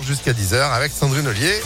[0.00, 1.60] Jusqu'à 10h avec Sandrine Ollier.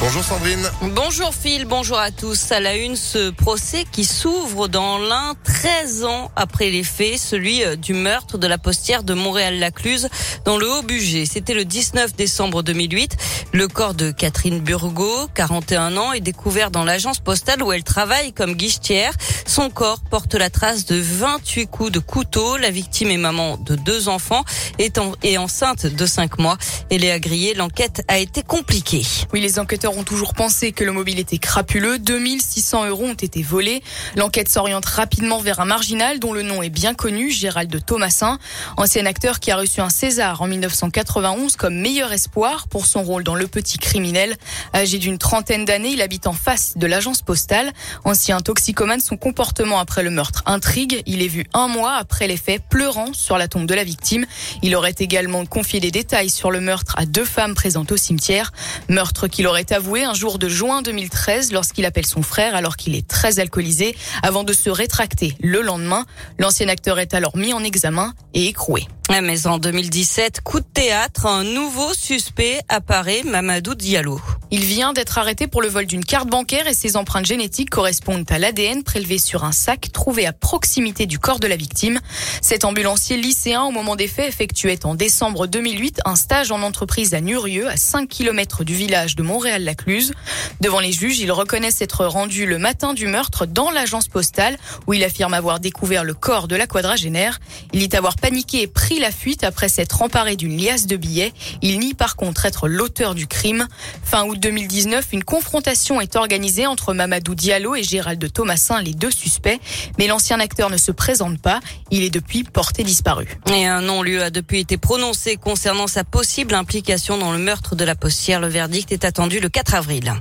[0.00, 0.70] Bonjour Sandrine.
[0.82, 2.52] Bonjour Phil, bonjour à tous.
[2.52, 7.64] À la une, ce procès qui s'ouvre dans l'un 13 ans après les faits, celui
[7.64, 10.08] euh, du meurtre de la postière de Montréal-Lacluse
[10.44, 11.26] dans le Haut-Bugey.
[11.26, 13.16] C'était le 19 décembre 2008.
[13.52, 18.32] Le corps de Catherine Burgot, 41 ans, est découvert dans l'agence postale où elle travaille
[18.32, 19.12] comme guichetière.
[19.46, 22.56] Son corps porte la trace de 28 coups de couteau.
[22.56, 24.44] La victime est maman de deux enfants
[24.78, 26.58] et enceinte de 5 mois.
[26.90, 27.54] Elle est agriée.
[27.54, 29.02] L'enquête a été compliquée.
[29.32, 31.98] Oui, les enquêteurs ont toujours pensé que le mobile était crapuleux.
[31.98, 33.82] 2600 euros ont été volés.
[34.14, 38.38] L'enquête s'oriente rapidement vers un marginal dont le nom est bien connu, Gérald Thomasin,
[38.76, 43.24] ancien acteur qui a reçu un César en 1991 comme meilleur espoir pour son rôle
[43.24, 44.36] dans Le Petit Criminel.
[44.72, 47.72] Âgé d'une trentaine d'années, il habite en face de l'agence postale.
[48.04, 51.02] Ancien toxicomane, son comportement après le meurtre intrigue.
[51.06, 54.24] Il est vu un mois après les faits pleurant sur la tombe de la victime.
[54.62, 58.52] Il aurait également confié des détails sur le meurtre à deux femmes présentes au cimetière.
[58.88, 62.94] Meurtre qu'il aurait avoué un jour de juin 2013 lorsqu'il appelle son frère alors qu'il
[62.94, 66.04] est très alcoolisé avant de se rétracter le lendemain.
[66.38, 68.86] L'ancien acteur est alors mis en examen et écroué.
[69.10, 74.20] Mais en 2017, coup de théâtre, un nouveau suspect apparaît, Mamadou Diallo.
[74.50, 78.30] Il vient d'être arrêté pour le vol d'une carte bancaire et ses empreintes génétiques correspondent
[78.30, 81.98] à l'ADN prélevé sur un sac trouvé à proximité du corps de la victime.
[82.40, 87.14] Cet ambulancier lycéen, au moment des faits, effectuait en décembre 2008 un stage en entreprise
[87.14, 90.12] à Nurieux, à 5 km du village de Montréal-Lacluse.
[90.60, 94.56] Devant les juges, il reconnaît s'être rendu le matin du meurtre dans l'agence postale
[94.86, 97.40] où il affirme avoir découvert le corps de la quadragénaire.
[97.72, 101.32] Il dit avoir paniqué et pris la fuite après s'être emparé d'une liasse de billets.
[101.62, 103.66] Il nie par contre être l'auteur du crime.
[104.04, 109.10] Fin août 2019, une confrontation est organisée entre Mamadou Diallo et Gérald Thomasin, les deux
[109.10, 109.60] suspects.
[109.98, 111.60] Mais l'ancien acteur ne se présente pas.
[111.90, 113.26] Il est depuis porté disparu.
[113.54, 117.84] Et un non-lieu a depuis été prononcé concernant sa possible implication dans le meurtre de
[117.84, 118.40] la postière.
[118.40, 120.12] Le verdict est attendu le 4 avril.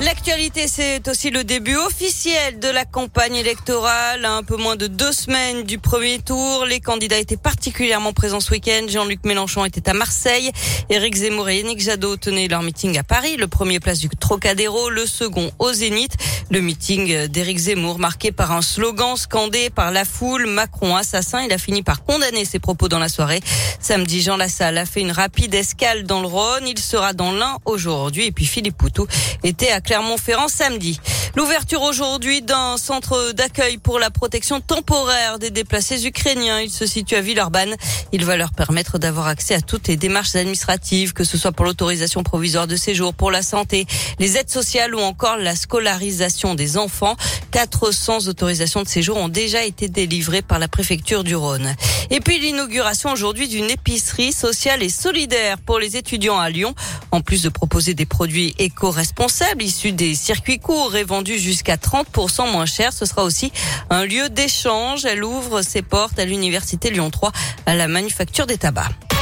[0.00, 4.24] L'actualité, c'est aussi le début officiel de la campagne électorale.
[4.24, 8.50] un peu moins de deux semaines du premier tour, les candidats étaient particulièrement présents ce
[8.50, 8.86] week-end.
[8.88, 10.50] Jean-Luc Mélenchon était à Marseille.
[10.90, 13.36] Éric Zemmour et Yannick Jadot tenaient leur meeting à Paris.
[13.36, 16.16] Le premier place du Trocadéro, le second au Zénith.
[16.50, 21.44] Le meeting d'Éric Zemmour marqué par un slogan scandé par la foule Macron assassin.
[21.44, 23.40] Il a fini par condamner ses propos dans la soirée.
[23.78, 26.66] Samedi, Jean Lassalle a fait une rapide escale dans le Rhône.
[26.66, 28.26] Il sera dans l'un aujourd'hui.
[28.26, 29.06] Et puis Philippe Poutou
[29.44, 30.98] était à Clermont-Ferrand samedi.
[31.36, 36.60] L'ouverture aujourd'hui d'un centre d'accueil pour la protection temporaire des déplacés ukrainiens.
[36.60, 37.74] Il se situe à Villeurbanne.
[38.12, 41.64] Il va leur permettre d'avoir accès à toutes les démarches administratives, que ce soit pour
[41.64, 43.84] l'autorisation provisoire de séjour, pour la santé,
[44.20, 47.16] les aides sociales ou encore la scolarisation des enfants.
[47.50, 51.74] 400 autorisations de séjour ont déjà été délivrées par la préfecture du Rhône.
[52.10, 56.76] Et puis l'inauguration aujourd'hui d'une épicerie sociale et solidaire pour les étudiants à Lyon.
[57.10, 61.02] En plus de proposer des produits éco-responsables issus des circuits courts et
[61.32, 62.92] jusqu'à 30% moins cher.
[62.92, 63.52] Ce sera aussi
[63.90, 65.04] un lieu d'échange.
[65.04, 67.32] Elle ouvre ses portes à l'université Lyon 3
[67.66, 69.13] à la manufacture des tabacs.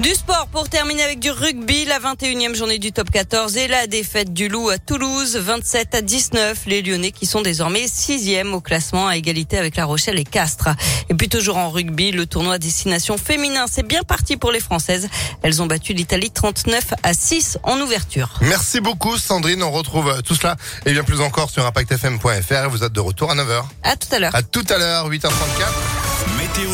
[0.00, 3.88] Du sport pour terminer avec du rugby, la 21e journée du top 14 et la
[3.88, 6.66] défaite du Loup à Toulouse, 27 à 19.
[6.66, 10.68] Les Lyonnais qui sont désormais sixième au classement à égalité avec La Rochelle et Castres.
[11.10, 15.08] Et puis toujours en rugby, le tournoi destination féminin, c'est bien parti pour les Françaises.
[15.42, 18.38] Elles ont battu l'Italie 39 à 6 en ouverture.
[18.42, 22.84] Merci beaucoup Sandrine, on retrouve tout cela et bien plus encore sur impactfm.fr et vous
[22.84, 23.64] êtes de retour à 9h.
[23.82, 24.34] À tout à l'heure.
[24.36, 25.32] À tout à l'heure, 8h34.
[26.38, 26.70] Météo